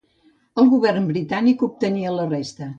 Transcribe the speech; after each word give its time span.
El 0.63 0.71
govern 0.71 1.05
britànic 1.11 1.63
obtenia 1.71 2.19
la 2.19 2.29
resta. 2.35 2.69